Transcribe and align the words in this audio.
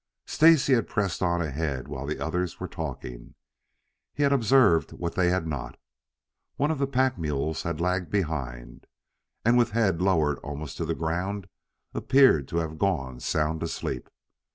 Stacy 0.25 0.73
had 0.73 0.87
pressed 0.87 1.21
on 1.21 1.43
ahead 1.43 1.87
while 1.87 2.07
the 2.07 2.17
others 2.19 2.59
were 2.59 2.67
talking. 2.67 3.35
He 4.15 4.23
had 4.23 4.33
observed 4.33 4.93
what 4.93 5.13
they 5.13 5.29
had 5.29 5.45
not. 5.45 5.79
One 6.55 6.71
of 6.71 6.79
the 6.79 6.87
pack 6.87 7.19
mules 7.19 7.61
had 7.61 7.79
lagged 7.79 8.09
behind, 8.09 8.87
and 9.45 9.59
with 9.59 9.73
head 9.73 10.01
lowered 10.01 10.39
almost 10.39 10.77
to 10.77 10.85
the 10.85 10.95
ground 10.95 11.47
appeared 11.93 12.47
to 12.47 12.57
have 12.57 12.79
gone 12.79 13.19
sound 13.19 13.61
asleep. 13.61 14.09